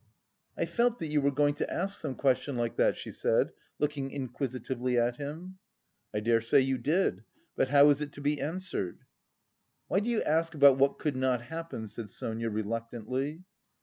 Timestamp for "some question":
1.99-2.55